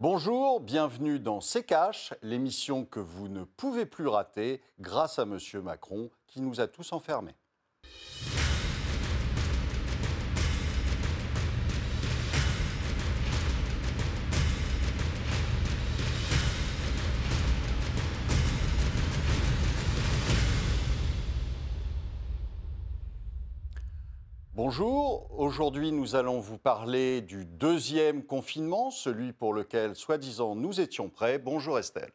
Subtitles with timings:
[0.00, 5.60] Bonjour, bienvenue dans C'est Cash, l'émission que vous ne pouvez plus rater grâce à Monsieur
[5.60, 7.34] Macron qui nous a tous enfermés.
[24.58, 31.08] Bonjour, aujourd'hui nous allons vous parler du deuxième confinement, celui pour lequel soi-disant nous étions
[31.08, 31.38] prêts.
[31.38, 32.10] Bonjour Estelle.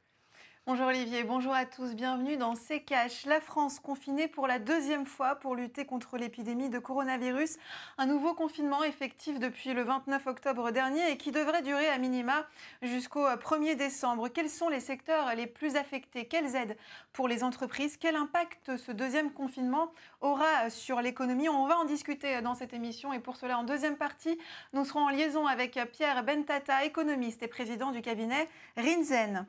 [0.66, 3.26] Bonjour Olivier, bonjour à tous, bienvenue dans C'est Cash.
[3.26, 7.58] La France confinée pour la deuxième fois pour lutter contre l'épidémie de coronavirus.
[7.98, 12.48] Un nouveau confinement effectif depuis le 29 octobre dernier et qui devrait durer à minima
[12.82, 14.30] jusqu'au 1er décembre.
[14.30, 16.30] Quels sont les secteurs les plus affectés?
[16.30, 16.78] Quelles aides
[17.12, 17.98] pour les entreprises?
[17.98, 21.50] Quel impact ce deuxième confinement aura sur l'économie?
[21.50, 24.40] On va en discuter dans cette émission et pour cela en deuxième partie,
[24.72, 29.46] nous serons en liaison avec Pierre Bentata, économiste et président du cabinet Rinzen.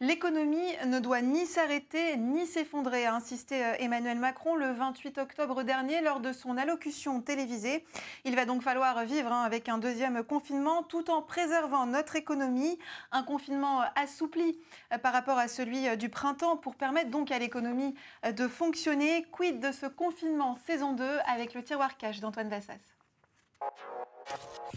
[0.00, 5.62] L'économie ne doit ni s'arrêter ni s'effondrer, a insisté euh, Emmanuel Macron le 28 octobre
[5.62, 7.84] dernier lors de son allocution télévisée.
[8.24, 12.78] Il va donc falloir vivre hein, avec un deuxième confinement tout en préservant notre économie,
[13.12, 14.58] un confinement assoupli
[14.92, 17.94] euh, par rapport à celui euh, du printemps pour permettre donc à l'économie
[18.30, 19.26] de fonctionner.
[19.30, 22.74] Quid de ce confinement saison 2 avec le tiroir cash d'Antoine Vassas?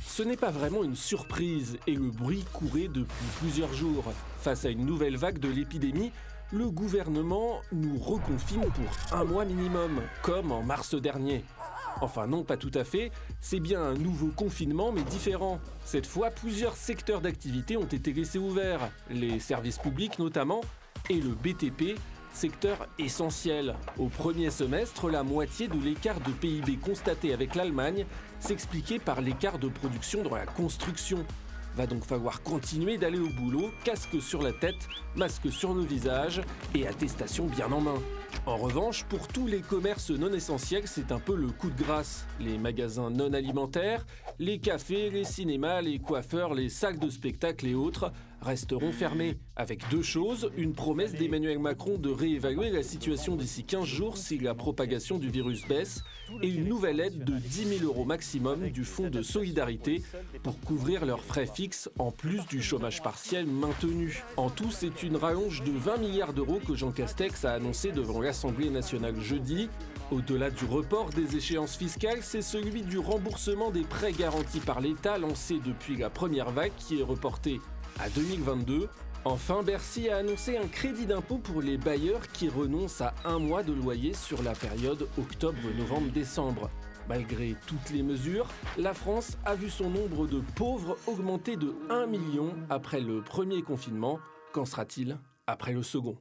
[0.05, 4.03] Ce n'est pas vraiment une surprise et le bruit courait depuis plusieurs jours.
[4.39, 6.11] Face à une nouvelle vague de l'épidémie,
[6.51, 11.45] le gouvernement nous reconfine pour un mois minimum, comme en mars dernier.
[12.01, 15.59] Enfin non, pas tout à fait, c'est bien un nouveau confinement mais différent.
[15.85, 20.61] Cette fois, plusieurs secteurs d'activité ont été laissés ouverts, les services publics notamment,
[21.09, 21.97] et le BTP,
[22.33, 23.75] secteur essentiel.
[23.97, 28.05] Au premier semestre, la moitié de l'écart de PIB constaté avec l'Allemagne
[28.41, 31.25] s'expliquait par l'écart de production dans la construction.
[31.77, 36.41] Va donc falloir continuer d'aller au boulot, casque sur la tête, masque sur le visage
[36.75, 38.01] et attestation bien en main.
[38.45, 42.25] En revanche, pour tous les commerces non essentiels, c'est un peu le coup de grâce.
[42.39, 44.05] Les magasins non alimentaires,
[44.37, 49.37] les cafés, les cinémas, les coiffeurs, les sacs de spectacle et autres resteront fermés.
[49.55, 54.39] Avec deux choses, une promesse d'Emmanuel Macron de réévaluer la situation d'ici 15 jours si
[54.39, 56.03] la propagation du virus baisse,
[56.41, 60.01] et une nouvelle aide de 10 000 euros maximum du Fonds de solidarité
[60.43, 64.23] pour couvrir leurs frais fixes en plus du chômage partiel maintenu.
[64.37, 68.21] En tout, c'est une rallonge de 20 milliards d'euros que Jean Castex a annoncé devant
[68.21, 69.69] l'Assemblée nationale jeudi.
[70.11, 75.17] Au-delà du report des échéances fiscales, c'est celui du remboursement des prêts garantis par l'État
[75.17, 77.61] lancé depuis la première vague qui est reporté
[77.99, 78.89] à 2022.
[79.23, 83.61] Enfin, Bercy a annoncé un crédit d'impôt pour les bailleurs qui renoncent à un mois
[83.61, 86.69] de loyer sur la période octobre-novembre-décembre.
[87.07, 88.47] Malgré toutes les mesures,
[88.77, 93.61] la France a vu son nombre de pauvres augmenter de 1 million après le premier
[93.61, 94.19] confinement.
[94.53, 96.17] Qu'en sera-t-il après le second?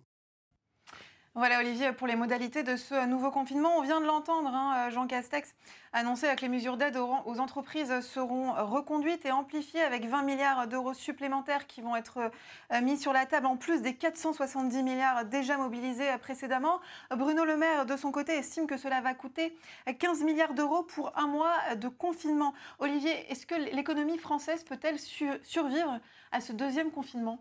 [1.36, 5.06] Voilà Olivier, pour les modalités de ce nouveau confinement, on vient de l'entendre, hein, Jean
[5.06, 5.54] Castex
[5.92, 10.92] annonçait que les mesures d'aide aux entreprises seront reconduites et amplifiées avec 20 milliards d'euros
[10.92, 12.32] supplémentaires qui vont être
[12.72, 16.80] euh, mis sur la table en plus des 470 milliards déjà mobilisés précédemment.
[17.16, 21.16] Bruno Le Maire, de son côté, estime que cela va coûter 15 milliards d'euros pour
[21.16, 22.54] un mois de confinement.
[22.80, 26.00] Olivier, est-ce que l'économie française peut-elle survivre
[26.32, 27.40] à ce deuxième confinement?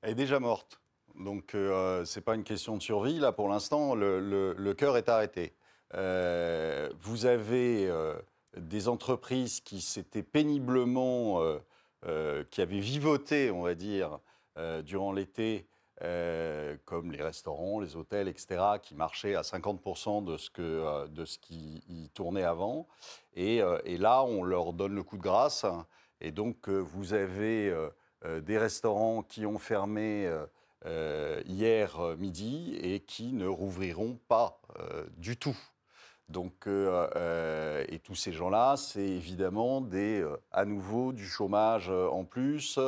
[0.00, 0.80] Elle est déjà morte.
[1.18, 3.18] Donc, euh, ce n'est pas une question de survie.
[3.18, 5.52] Là, pour l'instant, le, cœur est arrêté.
[5.94, 8.14] Euh, vous avez euh,
[8.56, 11.42] des entreprises qui s'étaient péniblement,
[12.50, 14.20] qui avaient vivoté, on va dire,
[14.84, 15.66] durant l'été,
[16.84, 21.38] comme les restaurants, les hôtels, etc., qui marchaient à 50% de ce, que, de ce
[21.38, 21.82] qui
[22.14, 22.86] tournait avant.
[23.34, 23.60] Et,
[23.98, 25.66] là, on leur donne le coup de grâce.
[26.20, 27.74] Et donc, vous avez
[28.24, 30.30] des restaurants qui ont fermé
[30.86, 35.56] euh, hier euh, midi et qui ne rouvriront pas euh, du tout.
[36.28, 40.22] Donc, et tous ces gens-là, c'est évidemment des,
[40.52, 42.78] à nouveau du chômage en plus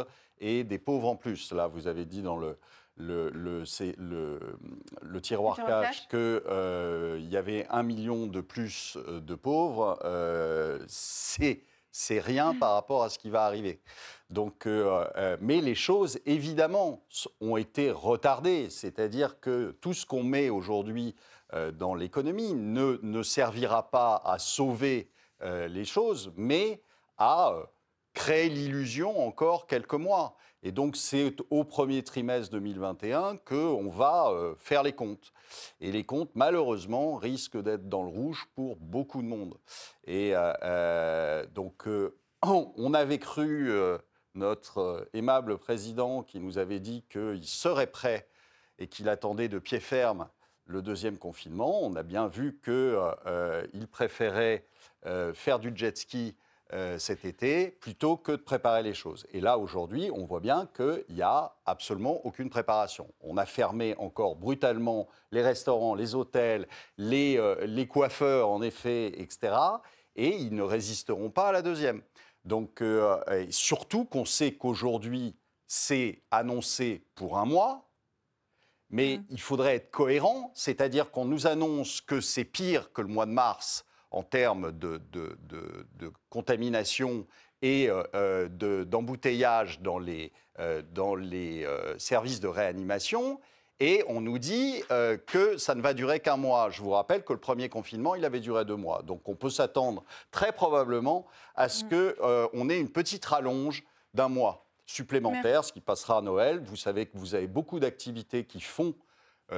[0.41, 1.51] et des pauvres en plus.
[1.53, 2.59] Là, vous avez dit dans le,
[2.99, 3.65] le, le,
[3.97, 4.59] le,
[5.01, 9.99] le tiroir, cash qu'il y avait un million de plus de pauvres.
[10.87, 13.81] c'est c'est rien par rapport à ce qui va arriver.
[14.29, 17.05] Donc, euh, euh, mais les choses, évidemment,
[17.41, 18.71] ont été retardées.
[18.71, 21.17] C'est-à-dire que tout ce qu'on met aujourd'hui
[21.53, 25.11] euh, dans l'économie ne, ne, servira pas à sauver
[25.43, 26.83] les choses, mais
[27.17, 27.55] à
[28.13, 30.37] créer l'illusion encore quelques mois.
[30.63, 35.33] Et donc, c'est au premier trimestre 2021 qu'on va faire les comptes.
[35.81, 39.57] Et les comptes, malheureusement, risquent d'être dans le rouge pour beaucoup de monde.
[40.07, 43.71] Et euh, euh, donc, euh, on avait cru
[44.35, 48.29] notre aimable président qui nous avait dit qu'il serait prêt
[48.79, 50.29] et qu'il attendait de pied ferme
[50.67, 51.83] le deuxième confinement.
[51.83, 54.65] On a bien vu qu'il préférait
[55.35, 56.37] faire du jet ski
[56.73, 59.27] euh, cet été plutôt que de préparer les choses.
[59.33, 63.13] Et là, aujourd'hui, on voit bien qu'il n'y a absolument aucune préparation.
[63.21, 69.21] On a fermé encore brutalement les restaurants, les hôtels, les, euh, les coiffeurs, en effet,
[69.21, 69.53] etc.
[70.15, 72.03] Et ils ne résisteront pas à la deuxième.
[72.45, 73.19] Donc, euh,
[73.51, 77.91] surtout qu'on sait qu'aujourd'hui, c'est annoncé pour un mois,
[78.91, 79.25] mais mmh.
[79.31, 83.33] il faudrait être cohérent, c'est-à-dire qu'on nous annonce que c'est pire que le mois de
[83.33, 85.01] mars en termes de,
[86.29, 87.27] contamination
[87.63, 91.67] et euh, euh, d'embouteillage dans les, euh, dans les
[91.99, 93.41] services de réanimation.
[93.83, 94.83] Et on nous dit
[95.27, 96.69] que ça ne va durer qu'un mois.
[96.69, 99.01] Je vous rappelle que le premier confinement, il avait duré deux mois.
[99.03, 102.49] Donc on peut s'attendre très probablement à ce mm.
[102.53, 103.83] qu'on ait une petite rallonge
[104.13, 106.61] d'un mois supplémentaire, ce qui passera à Noël.
[106.63, 108.95] Vous savez que vous avez beaucoup d'activités qui font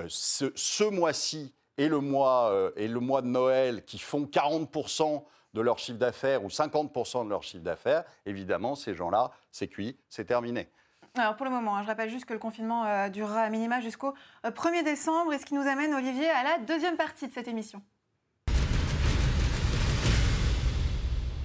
[0.06, 5.24] ce, ce mois-ci et le mois, euh, et le mois de Noël qui font 40%
[5.54, 9.98] de leur chiffre d'affaires ou 50% de leur chiffre d'affaires, évidemment, ces gens-là, c'est cuit,
[10.08, 10.68] c'est terminé.
[11.14, 13.80] Alors pour le moment, hein, je rappelle juste que le confinement euh, durera à minima
[13.80, 14.14] jusqu'au
[14.44, 17.48] 1er euh, décembre, et ce qui nous amène, Olivier, à la deuxième partie de cette
[17.48, 17.82] émission.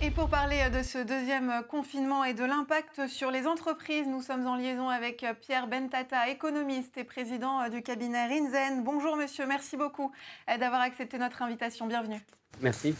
[0.08, 4.08] Et pour parler euh, de ce deuxième euh, confinement et de l'impact sur les entreprises,
[4.08, 8.86] nous sommes en liaison avec euh, Pierre Bentata, économiste et président du cabinet Rinzen.
[8.86, 10.14] Bonjour monsieur, merci beaucoup
[10.48, 11.88] d'avoir accepté notre invitation.
[11.88, 12.22] Bienvenue.
[12.62, 12.96] Merci.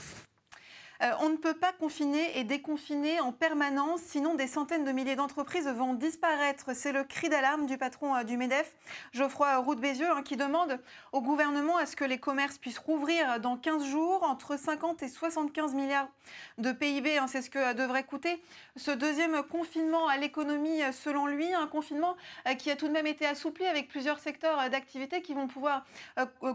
[1.04, 5.16] Euh, on ne peut pas confiner et déconfiner en permanence, sinon des centaines de milliers
[5.16, 6.72] d'entreprises vont disparaître.
[6.74, 8.74] C'est le cri d'alarme du patron euh, du MEDEF,
[9.12, 10.80] Geoffroy Roux Bézieux, hein, qui demande
[11.12, 15.08] au gouvernement à ce que les commerces puissent rouvrir dans 15 jours, entre 50 et
[15.08, 16.10] 75 milliards
[16.58, 17.20] de PIB.
[17.20, 18.42] Hein, c'est ce que euh, devrait coûter
[18.76, 21.54] ce deuxième confinement à l'économie, selon lui.
[21.54, 22.16] Un confinement
[22.58, 25.86] qui a tout de même été assoupli avec plusieurs secteurs d'activité qui vont pouvoir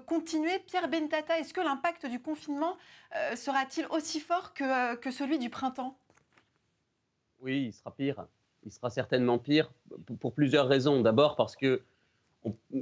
[0.06, 0.59] continuer.
[0.61, 2.77] Pierre Bentata, est-ce que l'impact du confinement
[3.35, 5.96] sera-t-il aussi fort euh, que, celui du printemps
[7.40, 8.26] Oui, il sera pire.
[8.64, 9.70] Il sera certainement pire
[10.20, 11.00] pour plusieurs raisons.
[11.00, 11.82] D'abord parce que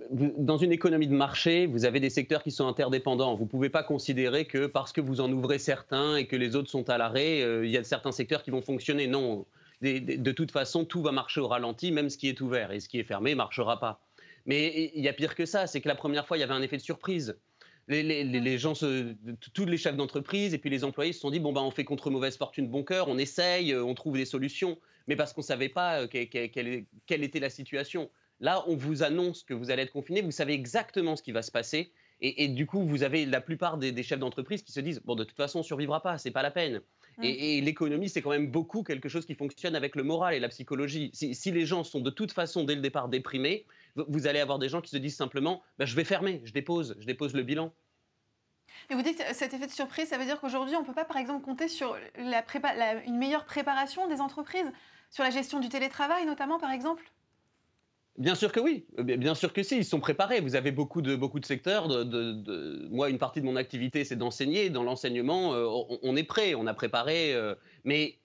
[0.01, 3.35] dans une économie de marché, vous avez des secteurs qui sont interdépendants.
[3.35, 6.57] Vous ne pouvez pas considérer que parce que vous en ouvrez certains et que les
[6.57, 9.07] autres sont à l'arrêt, euh, il y a certains secteurs qui vont fonctionner.
[9.07, 9.47] Non,
[9.83, 12.73] de, toute façon, tout va marcher au ralenti, même ce qui est ouvert.
[12.73, 14.01] Et ce qui est fermé ne marchera pas.
[14.47, 16.55] Mais il y a pire que ça, c'est que la première fois, il y avait
[16.55, 17.37] un effet de surprise
[17.91, 21.63] les, gens, tous les chefs d'entreprise et puis les employés se sont dit bon ben
[21.63, 24.79] on fait contre mauvaise fortune bon cœur, on essaye, euh, on trouve des solutions,
[25.09, 28.11] mais parce qu'on ne savait pas euh, quelle, était la situation.
[28.39, 31.43] Là, on vous annonce que vous allez être confiné, vous savez exactement ce qui va
[31.43, 31.93] se passer,
[32.23, 35.25] et, du coup, vous avez la plupart des, chefs d'entreprise qui se disent bon de
[35.25, 36.83] toute façon on survivra pas, c'est pas la peine.
[37.23, 40.49] Et, l'économie, c'est quand même beaucoup quelque chose qui fonctionne avec le moral et la
[40.49, 41.11] psychologie.
[41.15, 43.67] Si, les gens sont de toute façon dès le départ déprimés,
[43.97, 46.97] vous allez avoir des gens qui se disent simplement bah, je vais fermer, je dépose,
[46.99, 47.73] je dépose le bilan.
[48.89, 50.95] Et vous dites que cet effet de surprise, ça veut dire qu'aujourd'hui, on ne peut
[50.95, 52.45] pas, par exemple, compter sur la
[53.07, 54.71] une meilleure préparation des entreprises,
[55.11, 57.05] sur la gestion du télétravail notamment, par exemple?
[58.19, 60.41] Bien sûr que oui, bien sûr que si, ils sont préparés.
[60.41, 61.89] Vous avez beaucoup de, beaucoup de secteurs.
[61.89, 64.69] De, Moi, une partie de mon activité, c'est d'enseigner.
[64.69, 65.67] Dans l'enseignement, euh,
[66.03, 67.33] on, est prêt, on a préparé.
[67.33, 67.55] Euh,
[67.85, 68.19] mais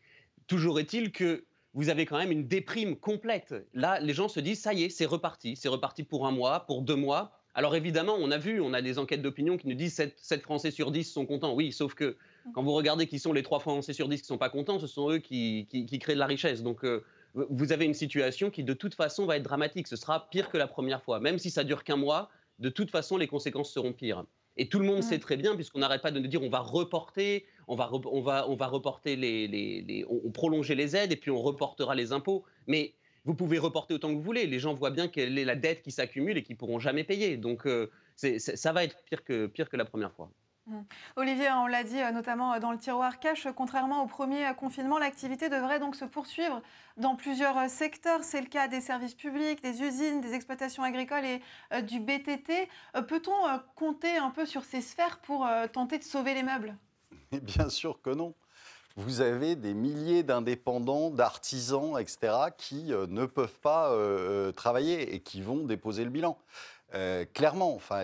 [0.48, 1.46] toujours est-il que
[1.76, 3.54] vous avez quand même une déprime complète.
[3.74, 5.56] Là, les gens se disent, ça y est, c'est reparti.
[5.58, 7.38] C'est reparti pour un mois, pour deux mois.
[7.54, 10.42] Alors évidemment, on a vu, on a des enquêtes d'opinion qui nous disent 7, 7,
[10.42, 11.54] Français sur 10 sont contents.
[11.54, 12.18] Oui, sauf que
[12.54, 14.80] quand vous regardez qui sont les 3 Français sur 10 qui ne sont pas contents,
[14.80, 15.68] ce sont eux qui,
[16.02, 16.64] créent de la richesse.
[16.64, 17.04] Donc euh,
[17.34, 19.88] vous avez une situation qui de toute façon va être dramatique.
[19.88, 21.20] Ce sera pire que la première fois.
[21.20, 22.30] Même si ça dure qu'un mois,
[22.60, 24.24] de toute façon, les conséquences seront pires.
[24.58, 26.60] Et tout le monde sait très bien, puisqu'on n'arrête pas de nous dire on va
[26.60, 32.44] reporter, on va, reporter les, on, prolonger les aides et puis on reportera les impôts.
[32.68, 32.94] Mais
[33.26, 34.46] vous pouvez reporter autant que vous voulez.
[34.46, 37.38] Les gens voient bien quelle est la dette qui s'accumule et qui pourront jamais payer.
[37.38, 40.30] Donc euh, ça va être pire que, pire que la première fois.
[40.68, 40.82] Mmh.
[41.16, 44.98] Olivier, on l'a dit euh, notamment euh, dans le tiroir cash, contrairement au premier confinement,
[44.98, 46.62] l'activité devrait donc se poursuivre
[46.98, 48.24] dans plusieurs secteurs.
[48.24, 52.68] C'est le cas des services publics, des usines, des exploitations agricoles et du BTT.
[53.08, 56.76] Peut-on compter un peu sur ces sphères pour tenter de sauver les meubles?
[57.42, 58.34] Bien sûr que non
[58.98, 65.14] vous avez des milliers d'indépendants, d'artisans, etc., qui euh, ne peuvent pas euh, euh, travailler
[65.14, 66.38] et qui vont déposer le bilan.
[66.94, 68.04] Euh, clairement, enfin,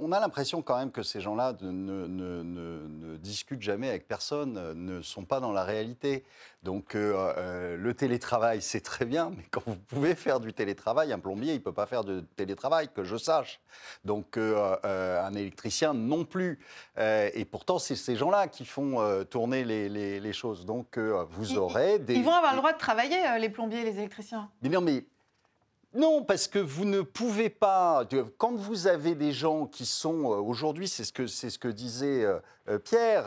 [0.00, 5.00] on a l'impression quand même que ces gens-là ne, ne, discutent jamais avec personne, ne
[5.00, 6.24] sont pas dans la réalité.
[6.62, 11.12] Donc euh, euh, le télétravail, c'est très bien, mais quand vous pouvez faire du télétravail,
[11.12, 13.60] un plombier, il ne peut pas faire de télétravail, que je sache.
[14.04, 16.58] Donc un électricien non plus.
[16.98, 19.88] et pourtant, c'est ces gens-là qui font tourner les,
[20.20, 20.66] les, choses.
[20.66, 22.14] Donc vous aurez des...
[22.14, 24.50] Ils vont avoir le droit de travailler, les plombiers et les électriciens?
[24.62, 25.04] Mais non, mais
[25.94, 28.04] non, parce que vous ne pouvez pas.
[28.36, 31.68] Quand vous avez des gens qui sont euh, aujourd'hui, c'est ce que c'est ce que
[31.68, 33.26] disait euh, euh, Pierre.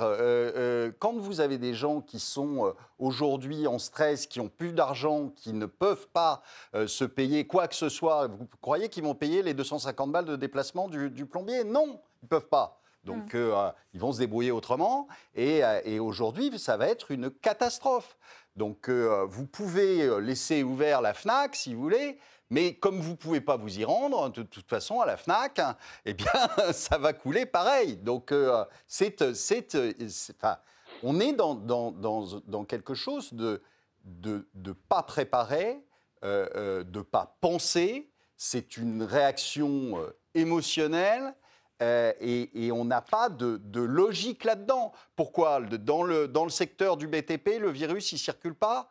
[1.00, 5.54] quand vous avez des gens qui sont aujourd'hui en stress, qui ont plus d'argent, qui
[5.54, 6.42] ne peuvent pas
[6.74, 10.36] se payer quoi que ce soit, vous croyez qu'ils vont payer les 250 balles de
[10.36, 11.64] déplacement du, plombier?
[11.64, 12.82] Non, ils peuvent pas.
[13.04, 13.72] Donc, mmh.
[13.94, 15.08] ils vont se débrouiller autrement.
[15.36, 18.18] Et, et aujourd'hui, ça va être une catastrophe.
[18.56, 22.18] Donc, vous pouvez laisser ouvert la FNAC si vous voulez.
[22.50, 25.60] Mais comme vous ne pouvez pas vous y rendre, de toute façon, à la FNAC,
[26.06, 26.32] eh bien,
[26.72, 27.98] ça va couler pareil.
[27.98, 30.58] Donc, euh, c'est, enfin,
[31.04, 33.62] on est dans, quelque chose de
[34.24, 35.84] ne de, pas préparer,
[36.24, 38.10] euh, euh, de pas penser.
[38.38, 41.34] C'est une réaction euh, émotionnelle.
[41.80, 44.94] Et, on n'a pas de, de logique là-dedans.
[45.16, 45.62] Pourquoi?
[45.62, 48.90] Dans le, dans le secteur du BTP, le virus, il ne circule pas?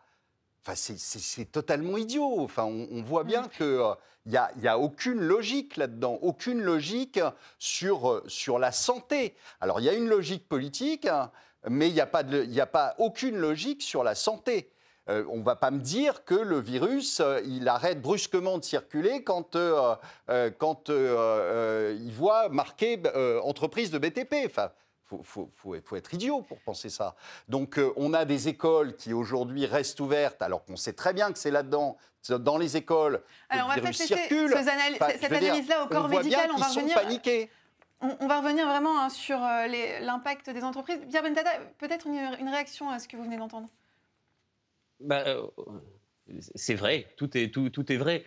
[0.75, 2.41] C'est totalement idiot.
[2.41, 3.49] Enfin, on, voit bien mm.
[3.57, 3.95] qu'il
[4.27, 7.21] n'y a, y a aucune logique là-dedans, aucune logique
[7.59, 9.35] sur, sur la santé.
[9.61, 11.09] Alors, il y a une logique politique,
[11.69, 14.71] mais il n'y a, pas a pas aucune logique sur la santé.
[15.09, 18.65] Euh, on ne va pas me dire que le virus, euh, il arrête brusquement de
[18.65, 19.95] circuler quand, euh,
[20.59, 23.01] quand il voit marqué
[23.43, 24.47] entreprise de BTP.
[24.47, 24.71] Enfin,
[25.13, 27.15] il faut, être idiot pour penser ça.
[27.49, 31.33] Donc euh, on a des écoles qui aujourd'hui restent ouvertes, alors qu'on sait très bien
[31.33, 31.97] que c'est là-dedans,
[32.29, 34.51] dans les écoles, alors, le virus circule.
[34.51, 36.99] cette analyse-là au corps médical, on va revenir.
[38.03, 39.67] On, va revenir vraiment hein, sur euh,
[40.01, 40.99] l'impact des entreprises.
[41.09, 43.69] Pierre Bentata, peut-être une, réaction à ce que vous venez d'entendre?
[45.01, 45.47] Bah, euh,
[46.55, 48.25] c'est vrai, tout est, tout, tout est vrai.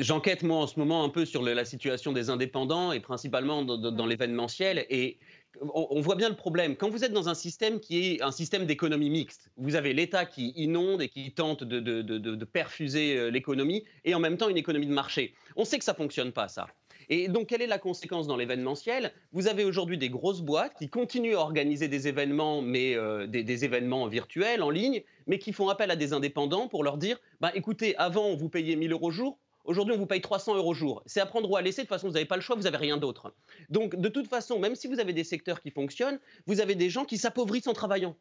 [0.00, 3.76] J'enquête moi en ce moment un peu sur la situation des indépendants et principalement dans,
[3.76, 4.86] dans l'événementiel.
[4.90, 5.18] Et
[5.60, 6.76] on, voit bien le problème.
[6.76, 10.24] Quand vous êtes dans un système qui est un système d'économie mixte, vous avez l'État
[10.24, 14.86] qui inonde et qui tente de, perfuser euh, l'économie et en même temps une économie
[14.86, 15.34] de marché.
[15.56, 16.66] On sait que ça fonctionne pas, ça.
[17.08, 19.12] Et donc, quelle est la conséquence dans l'événementiel?
[19.32, 23.64] Vous avez aujourd'hui des grosses boîtes qui continuent à organiser des événements, mais euh, des,
[23.64, 27.50] événements virtuels, en ligne, mais qui font appel à des indépendants pour leur dire bah,
[27.54, 29.38] écoutez, avant, vous payait 1000 euros jour,
[29.70, 31.00] Aujourd'hui, on vous paye 300 euros jour.
[31.06, 31.82] C'est à prendre ou à laisser.
[31.82, 33.32] De toute façon, vous n'avez pas le choix, vous n'avez rien d'autre.
[33.68, 36.90] Donc, de toute façon, même si vous avez des secteurs qui fonctionnent, vous avez des
[36.90, 38.16] gens qui s'appauvrissent en travaillant.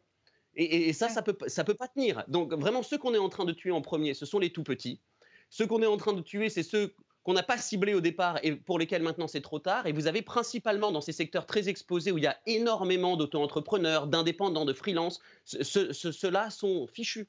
[0.55, 2.23] Et, ça, ça ne peut, ça peut pas tenir.
[2.27, 4.61] Donc, vraiment, ceux qu'on est en train de tuer en premier, ce sont les tout
[4.61, 4.99] petits.
[5.49, 8.37] Ceux qu'on est en train de tuer, c'est ceux qu'on n'a pas ciblés au départ
[8.43, 9.87] et pour lesquels maintenant c'est trop tard.
[9.87, 14.05] Et vous avez principalement dans ces secteurs très exposés où il y a énormément d'auto-entrepreneurs,
[14.05, 17.27] d'indépendants, de freelance, ceux-là sont fichus.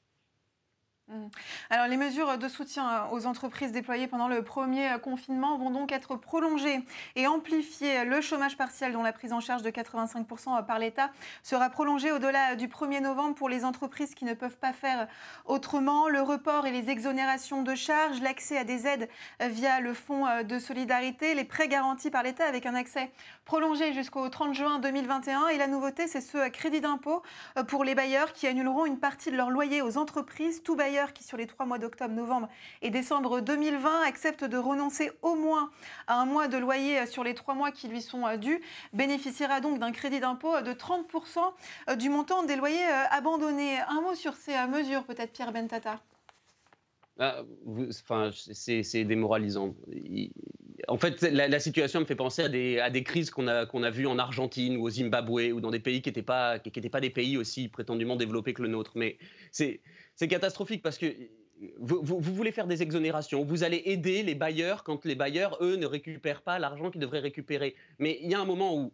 [1.11, 1.27] Mmh.
[1.69, 5.69] Alors, les mesures de soutien euh, aux entreprises déployées pendant le premier euh, confinement vont
[5.69, 6.85] donc être prolongées
[7.17, 8.05] et amplifiées.
[8.05, 11.11] Le chômage partiel, dont la prise en charge de 85% euh, par l'État,
[11.43, 15.07] sera prolongé au-delà du 1er novembre pour les entreprises qui ne peuvent pas faire
[15.43, 16.07] autrement.
[16.07, 19.09] Le report et les exonérations de charges, l'accès à des aides
[19.41, 23.11] via le fonds de solidarité, les prêts garantis par l'État avec un accès
[23.43, 25.49] prolongé jusqu'au 30 juin 2021.
[25.49, 27.21] Et la nouveauté, c'est ce crédit d'impôt
[27.67, 30.63] pour les bailleurs qui annuleront une partie de leur loyer aux entreprises.
[30.63, 32.47] Tout bailleur qui, sur les trois mois d'octobre, novembre
[32.81, 35.71] et décembre 2020, accepte de renoncer au moins
[36.07, 38.61] à un mois de loyer sur les trois mois qui lui sont euh, dus,
[38.93, 41.39] bénéficiera donc d'un crédit d'impôt de 30%
[41.89, 43.79] euh, du montant des loyers euh, abandonnés.
[43.89, 45.99] Un mot sur ces mesures, peut-être Pierre Bentata
[47.23, 47.43] ah,
[47.87, 49.75] enfin, c'est démoralisant.
[50.87, 53.83] En fait, la, situation me fait penser à des, à des crises qu'on a, qu'on
[53.83, 56.99] a vues en Argentine ou au Zimbabwe ou dans des pays qui n'étaient pas, pas
[56.99, 58.93] des pays aussi prétendument développés que le nôtre.
[58.95, 59.19] Mais
[59.51, 59.81] c'est
[60.27, 61.13] catastrophique parce que
[61.77, 65.85] vous, voulez faire des exonérations, vous allez aider les bailleurs quand les bailleurs, eux, ne
[65.85, 67.75] récupèrent pas l'argent qu'ils devraient récupérer.
[67.99, 68.93] Mais il y a un moment où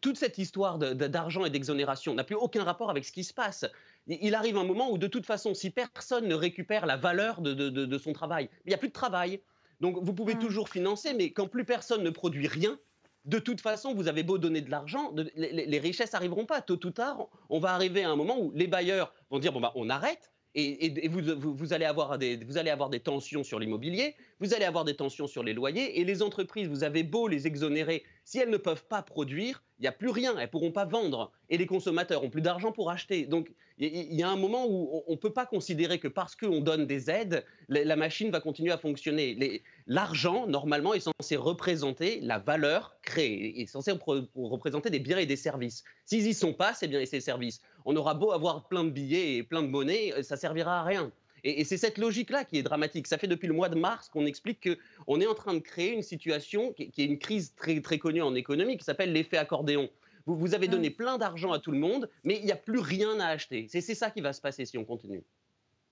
[0.00, 3.64] toute cette histoire d'argent et d'exonération n'a plus aucun rapport avec ce qui se passe.
[4.06, 7.98] Il arrive un moment où, de toute façon, si personne ne récupère la valeur de,
[7.98, 9.40] son travail, il n'y a plus de travail.
[9.80, 10.40] Donc vous pouvez mmh.
[10.40, 12.78] toujours financer, mais quand plus personne ne produit rien,
[13.24, 16.62] de toute façon, vous avez beau donner de l'argent, les, richesses n'arriveront pas.
[16.62, 19.60] Tôt ou tard, on va arriver à un moment où les bailleurs vont dire bon
[19.60, 20.32] bah on arrête.
[20.56, 24.84] Et, vous, allez avoir des, vous allez avoir des tensions sur l'immobilier, vous allez avoir
[24.84, 28.50] des tensions sur les loyers, et les entreprises, vous avez beau les exonérer, si elles
[28.50, 31.32] ne peuvent pas produire, il n'y a plus rien, elles ne pourront pas vendre.
[31.48, 33.24] Et les consommateurs ont plus d'argent pour acheter.
[33.24, 36.60] Donc il y, a un moment où on ne peut pas considérer que parce qu'on
[36.60, 39.62] donne des aides, la machine va continuer à fonctionner.
[39.86, 43.92] L'argent, normalement, est censé représenter la valeur créée, est censé
[44.34, 45.82] représenter des biens et des services.
[46.04, 48.90] S'ils n'y sont pas, ces biens et ces services, on aura beau avoir plein de
[48.90, 51.10] billets et plein de monnaie, ça servira à rien.
[51.44, 53.06] Et, c'est cette logique-là qui est dramatique.
[53.06, 54.68] Ça fait depuis le mois de mars qu'on explique
[55.06, 58.22] qu'on est en train de créer une situation qui, est une crise très, très connue
[58.22, 59.88] en économie qui s'appelle l'effet accordéon.
[60.26, 63.18] Vous, avez donné plein d'argent à tout le monde, mais il n'y a plus rien
[63.20, 63.66] à acheter.
[63.68, 65.24] C'est ça qui va se passer si on continue.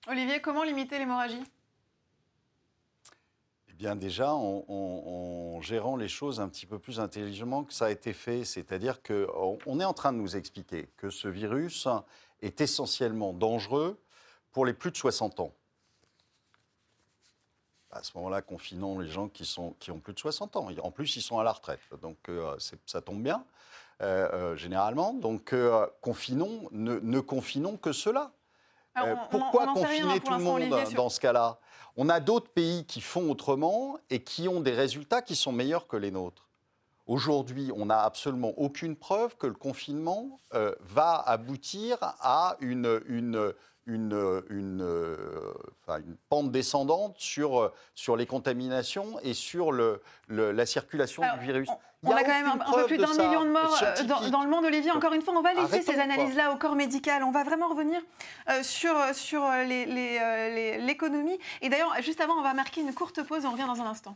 [0.07, 1.43] Olivier, comment limiter l'hémorragie?
[3.69, 7.91] Eh bien déjà, en, gérant les choses un petit peu plus intelligemment que ça a
[7.91, 8.45] été fait.
[8.45, 11.87] C'est-à-dire qu'on est en train de nous expliquer que ce virus
[12.41, 13.99] est essentiellement dangereux
[14.51, 15.53] pour les plus de 60 ans.
[17.91, 20.67] À ce moment-là, confinons les gens qui, sont, qui ont plus de 60 ans.
[20.83, 23.43] En plus, ils sont à la retraite, donc euh, ça tombe bien.
[24.01, 25.13] Euh, euh, généralement.
[25.13, 28.31] Donc, euh, confinons, ne, confinons que cela.
[29.29, 31.59] pourquoi confiner tout le monde dans ce cas-là?
[31.97, 35.85] On a d'autres pays qui font autrement et qui ont des résultats qui sont meilleurs
[35.85, 36.47] que les nôtres.
[37.07, 40.39] Aujourd'hui, on n'a absolument aucune preuve que le confinement
[40.79, 43.53] va aboutir à une, une,
[43.89, 44.81] une, une,
[45.87, 51.69] une, pente descendante sur, sur les contaminations et sur le, la circulation du virus.
[52.03, 54.63] On a quand même un, peu plus d'un million de morts euh, dans, le monde,
[54.63, 54.91] Olivier.
[54.91, 57.23] Encore une fois, on va laisser ces analyses-là au corps médical.
[57.23, 57.99] On va vraiment revenir
[58.49, 61.37] euh, sur, sur l'économie.
[61.61, 63.45] Et d'ailleurs, juste avant, on va marquer une courte pause.
[63.45, 64.15] On revient dans un instant.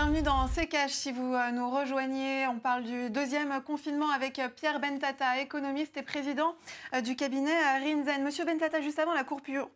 [0.00, 0.92] Bienvenue dans CKH.
[0.92, 6.02] Si vous euh, nous rejoignez, on parle du deuxième confinement avec Pierre Bentata, économiste et
[6.02, 6.54] président
[7.02, 7.50] du cabinet
[7.82, 8.22] Rinzen.
[8.22, 9.68] Monsieur Bentata, juste avant la coupure,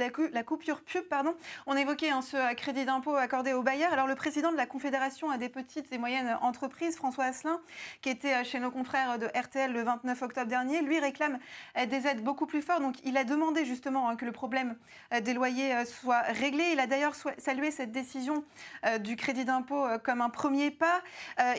[0.00, 1.34] la, coupure pub, pardon.
[1.66, 3.92] On évoquait hein, ce crédit d'impôt accordé aux bailleurs.
[3.92, 7.60] Alors le président de la Confédération des petites et moyennes entreprises, François Asselin,
[8.02, 11.38] qui était euh, chez nos confrères de RTL le 29 octobre dernier, lui réclame
[11.76, 12.82] euh, des aides beaucoup plus fortes.
[12.82, 14.76] Donc il a demandé justement hein, que le problème
[15.12, 16.70] euh, des loyers soit réglé.
[16.72, 18.44] Il a d'ailleurs salué cette décision
[19.00, 21.00] du crédit d'impôt comme un premier pas.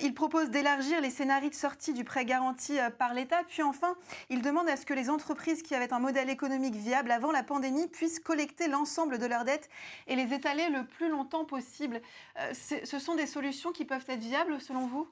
[0.01, 3.41] Il propose d'élargir les scénarios de sortie du prêt garanti par l'État.
[3.47, 3.95] Puis enfin,
[4.29, 7.43] il demande à ce que les entreprises qui avaient un modèle économique viable avant la
[7.43, 9.69] pandémie puissent collecter l'ensemble de leurs dettes
[10.07, 12.01] et les étaler le plus longtemps possible.
[12.39, 15.05] Euh, ce sont des solutions qui peuvent être viables selon vous?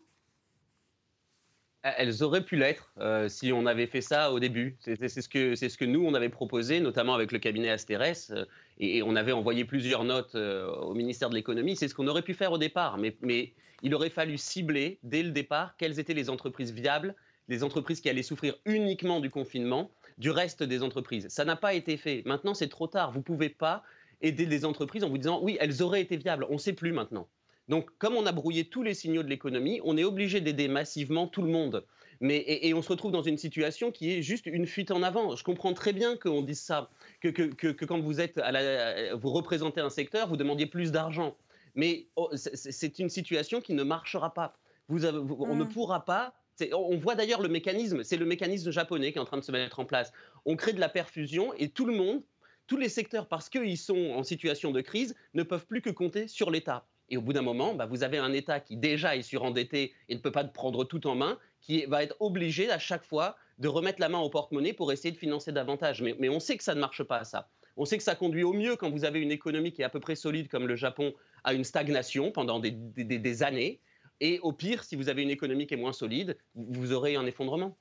[1.84, 4.78] Elles auraient pu l'être euh, si on avait fait ça au début.
[4.80, 8.46] C'est ce, que, ce que nous, on avait proposé, notamment avec le cabinet Asterès, euh,
[8.78, 11.75] et, on avait envoyé plusieurs notes au ministère de l'économie.
[11.75, 15.24] C'est ce qu'on aurait pu faire au départ, mais, mais, il aurait fallu cibler dès
[15.24, 17.16] le départ quelles étaient les entreprises viables,
[17.48, 21.27] les entreprises qui allaient souffrir uniquement du confinement, du reste des entreprises.
[21.29, 22.22] Ça n'a pas été fait.
[22.25, 23.12] Maintenant, c'est trop tard.
[23.12, 23.84] Vous ne pouvez pas
[24.22, 26.46] aider les entreprises en vous disant oui, elles auraient été viables.
[26.50, 27.27] On ne sait plus maintenant.
[27.70, 31.27] Donc, comme on a brouillé tous les signaux de l'économie, on est obligé d'aider massivement
[31.27, 31.86] tout le monde.
[32.20, 35.36] Mais, et, on se retrouve dans une situation qui est juste une fuite en avant.
[35.38, 36.90] Je comprends très bien qu'on dise ça,
[37.22, 41.38] que, que, quand vous, êtes à la, vous représentez un secteur, vous demandiez plus d'argent.
[41.75, 44.58] Mais oh, c'est une situation qui ne marchera pas.
[44.90, 45.70] Vous on ne mmh.
[45.70, 46.34] pourra pas
[46.74, 49.51] on voit d'ailleurs le mécanisme, c'est le mécanisme japonais qui est en train de se
[49.51, 50.11] mettre en place.
[50.45, 52.22] On crée de la perfusion et tout le monde,
[52.67, 56.27] tous les secteurs, parce qu'ils sont en situation de crise, ne peuvent plus que compter
[56.27, 56.85] sur l'État.
[57.09, 60.15] Et au bout d'un moment, bah, vous avez un État qui déjà est surendetté et
[60.15, 63.67] ne peut pas prendre tout en main, qui va être obligé à chaque fois de
[63.67, 66.01] remettre la main au porte-monnaie pour essayer de financer davantage.
[66.01, 67.50] Mais, on sait que ça ne marche pas, ça.
[67.75, 69.89] On sait que ça conduit au mieux quand vous avez une économie qui est à
[69.89, 73.79] peu près solide comme le Japon à une stagnation pendant des années.
[74.22, 77.25] Et au pire, si vous avez une économie qui est moins solide, vous aurez un
[77.25, 77.77] effondrement.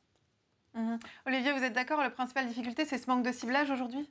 [0.74, 0.98] Mhm.
[1.26, 4.08] Olivier, vous êtes d'accord La principale difficulté, c'est ce manque de ciblage aujourd'hui?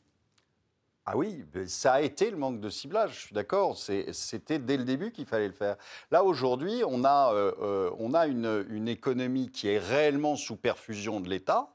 [1.10, 3.78] Ah oui, ça a été le manque de ciblage, je suis d'accord.
[3.78, 5.78] C'était dès le début qu'il fallait le faire.
[6.12, 11.22] Là, aujourd'hui, on a, euh, euh, on a une, économie qui est réellement sous perfusion
[11.22, 11.70] de l'État.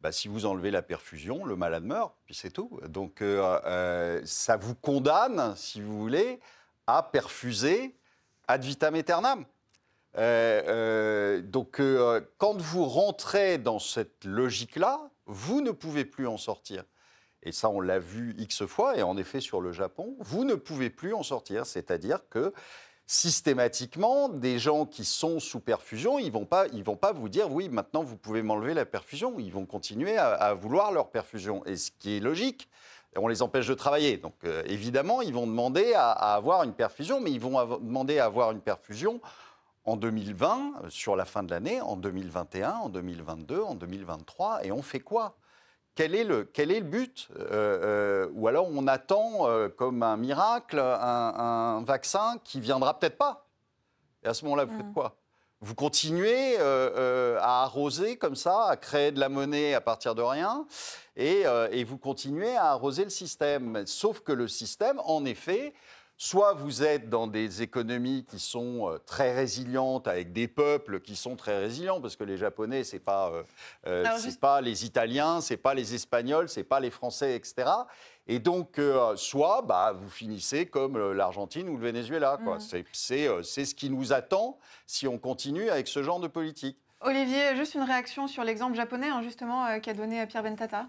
[0.00, 2.80] Bah, si vous enlevez la perfusion, le malade meurt, puis c'est tout.
[2.88, 6.40] Donc, euh, ça vous condamne, si vous voulez,
[6.88, 7.94] à perfuser
[8.48, 9.44] ad vitam aeternam.
[10.16, 16.38] Euh, euh, donc, euh, quand vous rentrez dans cette logique-là, vous ne pouvez plus en
[16.38, 16.84] sortir.
[17.42, 20.54] Et ça, on l'a vu X fois, et en effet sur le Japon, vous ne
[20.54, 21.66] pouvez plus en sortir.
[21.66, 22.52] C'est-à-dire que
[23.06, 26.46] systématiquement, des gens qui sont sous perfusion, ils vont,
[26.84, 29.38] vont pas vous dire oui, maintenant vous pouvez m'enlever la perfusion.
[29.38, 31.64] Ils vont continuer à, vouloir leur perfusion.
[31.64, 32.68] Et ce qui est logique,
[33.16, 34.18] on les empêche de travailler.
[34.18, 34.34] Donc
[34.66, 38.60] évidemment, ils vont demander à, avoir une perfusion, mais ils vont demander à avoir une
[38.60, 39.20] perfusion
[39.88, 44.82] en 2020, sur la fin de l'année, en 2021, en 2022, en 2023, et on
[44.82, 45.36] fait quoi?
[45.94, 47.28] Quel est le, quel est le but?
[48.34, 53.46] Ou alors on attend comme un miracle un, vaccin qui viendra peut-être pas?
[54.22, 54.92] Et à ce moment-là, vous faites mmh.
[54.92, 55.16] quoi?
[55.60, 60.66] Vous continuez à arroser comme ça, à créer de la monnaie à partir de rien,
[61.16, 63.84] et, et, vous continuez à arroser le système.
[63.86, 65.72] Sauf que le système, en effet,
[66.20, 71.14] Soit vous êtes dans des économies qui sont euh, très résilientes, avec des peuples qui
[71.14, 73.44] sont très résilients, parce que les Japonais, ce n'est pas, euh,
[73.86, 77.70] euh, pas les Italiens, ce n'est pas les Espagnols, ce n'est pas les Français, etc.
[78.26, 78.80] Et donc,
[79.14, 82.36] soit bah, vous finissez comme l'Argentine ou le Venezuela.
[82.36, 82.82] Mmh.
[82.92, 86.78] C'est ce qui nous attend si on continue avec ce genre de politique.
[87.00, 90.88] Olivier, juste une réaction sur l'exemple japonais, hein, justement, qu'a donné Pierre Bentata?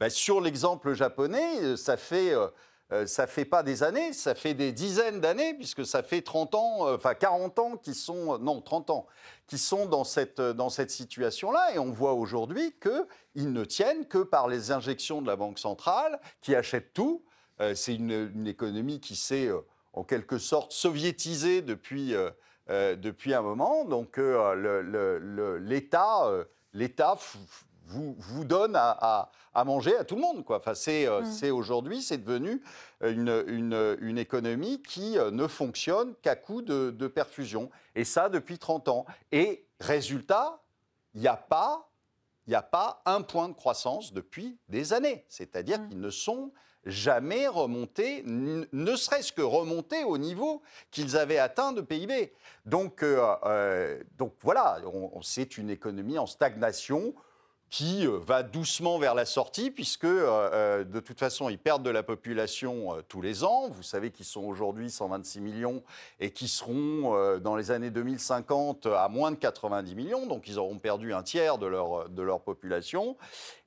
[0.00, 2.34] Bah, sur l'exemple japonais, ça fait
[2.92, 6.54] euh, ça fait pas des années, ça fait des dizaines d'années, puisque ça fait 30
[6.56, 9.06] ans, euh, enfin 40 ans qui sont, non 30 ans,
[9.46, 11.74] qui sont dans cette, euh, dans cette situation-là.
[11.74, 16.20] Et on voit aujourd'hui qu'ils ne tiennent que par les injections de la Banque centrale,
[16.40, 17.24] qui achète tout.
[17.74, 19.50] C'est une, économie qui s'est
[19.92, 22.14] en quelque sorte soviétisée depuis,
[22.68, 23.84] depuis un moment.
[23.84, 24.16] Donc
[25.60, 26.46] l'État...
[26.72, 27.18] l'État
[27.90, 29.30] vous, vous donne à,
[29.64, 30.44] manger à tout le monde.
[30.44, 30.58] Quoi.
[30.58, 31.52] Enfin, c'est, euh, mm.
[31.52, 32.62] aujourd'hui, c'est devenu
[33.00, 33.44] une,
[34.00, 37.70] une, économie qui euh, ne fonctionne qu'à coup de, perfusion.
[37.94, 39.06] Et ça depuis 30 ans.
[39.32, 40.62] Et résultat,
[41.14, 41.86] il n'y a pas
[42.46, 45.24] il n'y a pas un point de croissance depuis des années.
[45.28, 45.88] C'est-à-dire mm.
[45.88, 46.52] qu'ils ne sont
[46.84, 52.32] jamais remontés, ne serait-ce que remontés au niveau qu'ils avaient atteint de PIB.
[52.64, 54.78] Donc, euh, donc voilà,
[55.22, 57.14] c'est une économie en stagnation
[57.70, 61.84] qui euh, va doucement vers la sortie, puisque euh, euh, de toute façon, ils perdent
[61.84, 63.68] de la population tous les ans.
[63.70, 65.82] Vous savez qu'ils sont aujourd'hui 126 millions
[66.18, 70.78] et qui seront dans les années 2050 à moins de 90 millions, donc ils auront
[70.78, 73.16] perdu un tiers de leur, de leur population.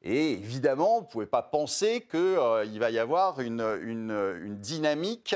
[0.05, 5.33] Et évidemment, vous ne pouvez pas penser qu'il euh, va y avoir une, une, dynamique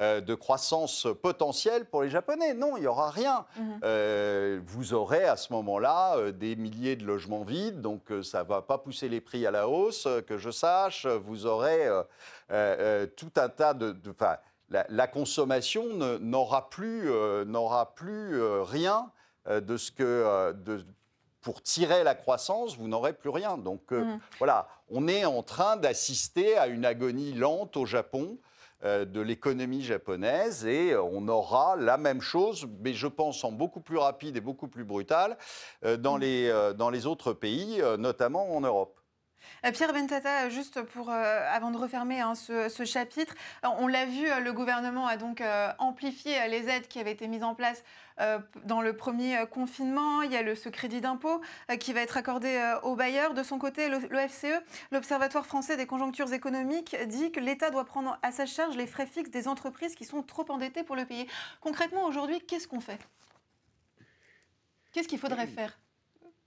[0.00, 2.52] euh, de croissance potentielle pour les Japonais.
[2.52, 3.46] Non, il n'y aura rien.
[3.56, 3.80] Mhm.
[3.84, 8.60] Euh, vous aurez à ce moment-là des milliers de logements vides, donc ça ne va
[8.60, 11.06] pas pousser les prix à la hausse, que je sache.
[11.06, 11.88] Vous aurez
[13.16, 13.96] tout un tas de...
[14.68, 15.86] la, la, consommation
[16.20, 17.10] n'aura plus,
[17.46, 19.10] n'aura plus rien
[19.48, 20.52] de ce que...
[20.52, 20.84] De,
[21.42, 23.58] pour tirer la croissance, vous n'aurez plus rien.
[23.58, 24.20] Donc euh, mmh.
[24.38, 28.38] voilà, on est en train d'assister à une agonie lente au Japon
[28.84, 33.52] euh, de l'économie japonaise et euh, on aura la même chose, mais je pense en
[33.52, 35.36] beaucoup plus rapide et beaucoup plus brutal
[35.98, 36.20] dans, mmh.
[36.20, 39.01] les, dans les autres pays, notamment en Europe.
[39.72, 44.52] Pierre Bentata, juste pour, avant de refermer hein, ce, ce, chapitre, on l'a vu, le
[44.52, 45.42] gouvernement a donc
[45.78, 47.82] amplifié les aides qui avaient été mises en place
[48.20, 50.22] euh, dans le premier euh, confinement.
[50.22, 53.34] Il y a le, ce crédit d'impôt euh, qui va être accordé aux bailleurs.
[53.34, 58.32] De son côté, l'OFCE, l'Observatoire français des conjonctures économiques, dit que l'État doit prendre à
[58.32, 61.26] sa charge les frais fixes des entreprises qui sont trop endettées pour le payer.
[61.60, 63.00] Concrètement, aujourd'hui, qu'est-ce qu'on fait?
[64.92, 65.78] Qu'est-ce qu'il faudrait faire?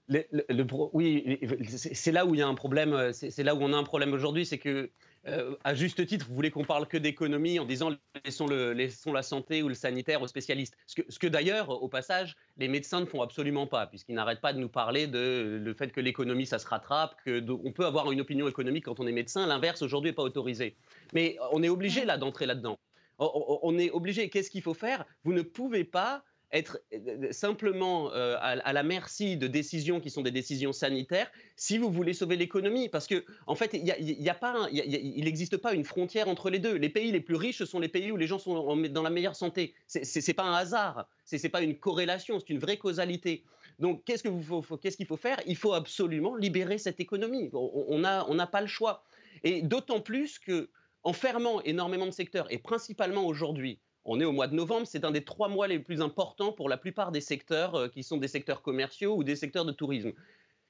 [0.09, 3.11] Oui, c'est là où il y a un problème.
[3.13, 4.89] C'est là où on a un problème aujourd'hui, c'est que
[5.27, 7.89] euh, à juste titre, vous voulez qu'on parle que d'économie en disant
[8.23, 10.77] laissons, la santé ou le sanitaire aux spécialistes.
[10.85, 14.53] Ce que, que d'ailleurs, au passage, les médecins ne font absolument pas, puisqu'ils n'arrêtent pas
[14.53, 18.21] de nous parler de le fait que l'économie, ça se rattrape, qu'on peut avoir une
[18.21, 19.47] opinion économique quand on est médecin.
[19.47, 20.75] L'inverse, aujourd'hui, n'est pas autorisé.
[21.13, 22.77] Mais on est obligé là d'entrer là-dedans.
[23.17, 24.29] on est obligé.
[24.29, 25.05] Qu'est-ce qu'il faut faire?
[25.23, 26.23] Vous ne pouvez pas
[26.55, 31.77] être euh, simplement euh, à, la merci de décisions qui sont des décisions sanitaires si
[31.77, 32.89] vous voulez sauver l'économie.
[32.89, 36.75] Parce que, en fait, il n'existe pas une frontière entre les deux.
[36.75, 39.35] Les pays les plus riches, sont les pays où les gens sont dans la meilleure
[39.35, 39.73] santé.
[39.87, 43.43] Ce n'est pas un hasard, ce n'est pas une corrélation, c'est une vraie causalité.
[43.79, 45.41] Donc, qu'est-ce qu'il faut, faut, faire?
[45.45, 47.49] Il faut absolument libérer cette économie.
[47.53, 49.03] On n'a pas le choix.
[49.43, 50.69] Et d'autant plus que
[51.03, 55.03] en fermant énormément de secteurs, et principalement aujourd'hui, on est au mois de novembre, c'est
[55.03, 58.17] un des trois mois les plus importants pour la plupart des secteurs euh, qui sont
[58.17, 60.13] des secteurs commerciaux ou des secteurs de tourisme.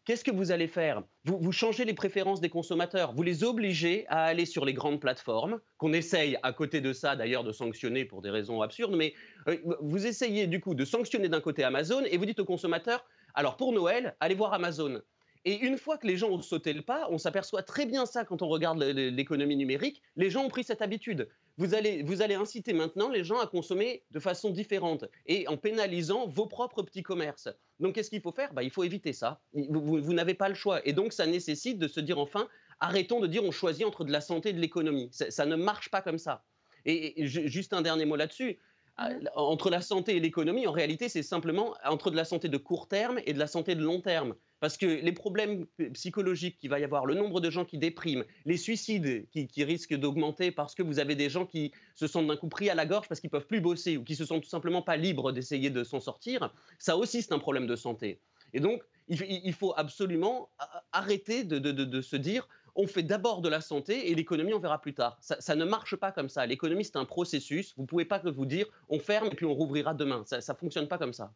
[0.05, 1.01] Qu'est-ce que vous allez faire?
[1.23, 5.59] Vous, changez les préférences des consommateurs, vous les obligez à aller sur les grandes plateformes,
[5.79, 9.15] qu'on essaye à côté de ça d'ailleurs de sanctionner pour des raisons absurdes, mais
[9.47, 13.03] euh, vous essayez du coup de sanctionner d'un côté Amazon et vous dites aux consommateurs,
[13.33, 15.01] alors pour Noël, allez voir Amazon.
[15.43, 18.25] Et une fois que les gens ont sauté le pas, on s'aperçoit très bien ça
[18.25, 21.27] quand on regarde l'économie numérique, les gens ont pris cette habitude.
[21.57, 25.55] Vous allez, vous allez inciter maintenant les gens à consommer de façon différente et en
[25.55, 27.49] pénalisant vos propres petits commerces.
[27.79, 28.53] Donc qu'est-ce qu'il faut faire?
[28.53, 29.41] Bah, Il faut éviter ça.
[29.53, 30.85] Vous, n'avez pas le choix.
[30.85, 34.11] Et donc ça nécessite de se dire enfin, arrêtons de dire on choisit entre de
[34.11, 35.09] la santé et de l'économie.
[35.11, 36.43] Ça, ne marche pas comme ça.
[36.83, 38.59] et juste un dernier mot là-dessus.
[38.97, 39.29] Ah, mmh.
[39.35, 42.87] entre la santé et l'économie, en réalité, c'est simplement entre de la santé de court
[42.87, 44.35] terme et de la santé de long terme.
[44.65, 48.25] Parce que les problèmes psychologiques qu'il va y avoir, le nombre de gens qui dépriment,
[48.45, 52.35] les suicides qui, risquent d'augmenter parce que vous avez des gens qui se sentent d'un
[52.35, 54.49] coup pris à la gorge parce qu'ils peuvent plus bosser ou qui se sentent tout
[54.49, 58.19] simplement pas libres d'essayer de s'en sortir, ça aussi c'est un problème de santé.
[58.53, 60.49] Et donc, il, faut absolument
[60.91, 64.95] arrêter de, se dire on fait d'abord de la santé et l'économie, on verra plus
[64.95, 65.19] tard.
[65.21, 66.43] Ça, ne marche pas comme ça.
[66.47, 67.75] L'économie, c'est un processus.
[67.77, 70.23] Vous ne pouvez pas vous dire on ferme et puis on rouvrira demain.
[70.25, 71.31] Ça ne fonctionne pas comme ça.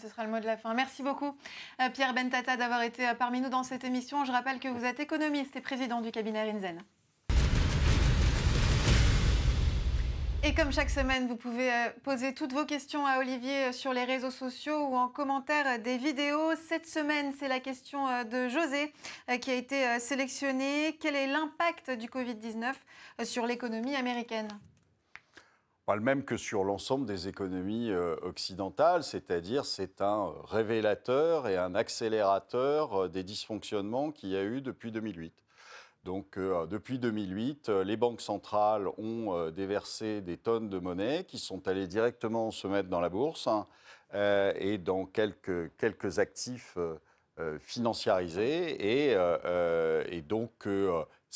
[0.00, 0.72] Ce sera le mot de la fin.
[0.72, 1.36] Merci beaucoup,
[1.80, 4.24] euh, Pierre Bentata, d'avoir été euh, parmi nous dans cette émission.
[4.24, 6.80] Je rappelle que vous êtes économiste et président du cabinet Rinzen.
[10.44, 14.04] Et comme chaque semaine, vous pouvez euh, poser toutes vos questions à Olivier sur les
[14.04, 16.54] réseaux sociaux ou en commentaire des vidéos.
[16.68, 18.92] Cette semaine, c'est la question de José
[19.40, 20.96] qui a été sélectionnée.
[21.00, 22.74] Quel est l'impact du Covid-19
[23.24, 24.48] sur l'économie américaine?
[25.86, 31.58] Pas le même que sur l'ensemble des économies euh, occidentales, c'est-à-dire c'est un révélateur et
[31.58, 35.34] un accélérateur euh, des dysfonctionnements qu'il y a eu depuis 2008.
[36.04, 41.66] Donc euh, depuis 2008, les banques centrales ont déversé des tonnes de monnaie qui sont
[41.68, 43.66] allées directement se mettre dans la bourse hein,
[44.12, 46.76] et dans quelques, quelques actifs
[47.58, 49.10] financiarisés.
[49.10, 49.16] Et,
[50.14, 50.68] et donc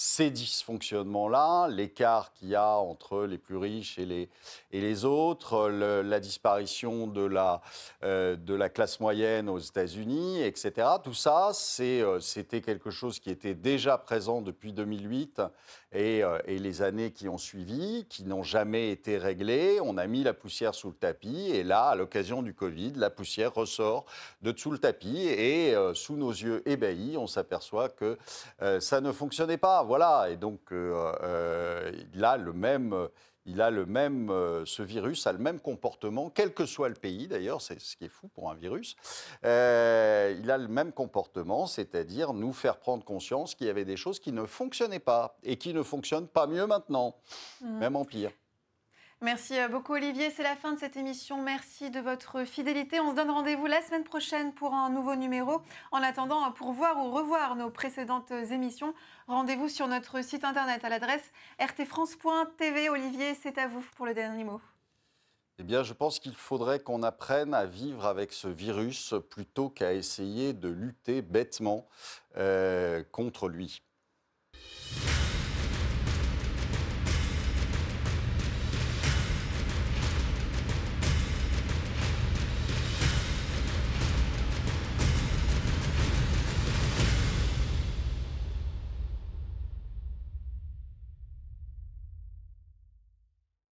[0.01, 4.29] ces dysfonctionnements-là, l'écart qu'il y a entre les plus riches et les,
[4.71, 7.61] et les autres, la disparition de la,
[8.05, 10.87] euh, de la classe moyenne aux États-Unis, etc.
[11.03, 15.43] Tout ça, euh, c'était quelque chose qui était déjà présent depuis 2008
[15.93, 19.79] et, euh, et les années qui ont suivi, qui n'ont jamais été réglées.
[19.83, 23.11] On a mis la poussière sous le tapis et là, à l'occasion du Covid, la
[23.11, 24.05] poussière ressort
[24.43, 28.19] de dessous le tapis et sous nos yeux ébahis, on s'aperçoit que
[28.81, 33.09] ça ne fonctionnait pas voilà, et donc euh, euh, a le même,
[33.49, 36.95] il a le même, euh, ce virus a le même comportement, quel que soit le
[36.95, 38.97] pays d'ailleurs, c'est ce qui est fou pour un virus.
[39.43, 39.49] il
[40.51, 44.33] a le même comportement, c'est-à-dire nous faire prendre conscience qu'il y avait des choses qui
[44.33, 47.17] ne fonctionnaient pas et qui ne fonctionnent pas mieux maintenant,
[47.61, 47.79] mmh.
[47.79, 48.31] même en pire.
[49.21, 51.43] Merci euh, beaucoup Olivier, c'est la fin de cette émission.
[51.43, 53.01] Merci de votre fidélité.
[53.01, 55.61] On se donne rendez-vous la semaine prochaine pour un nouveau numéro.
[55.91, 58.95] En attendant, pour voir ou revoir nos précédentes émissions,
[59.27, 62.91] rendez-vous sur notre site internet à l'adresse rtfrance.tv.
[62.91, 64.61] Olivier, c'est à vous pour le dernier mot.
[65.59, 69.95] Eh bien, je pense qu'il faudrait qu'on apprenne à vivre avec ce virus plutôt qu'à
[69.95, 71.89] essayer de lutter bêtement
[72.37, 73.83] euh, contre lui.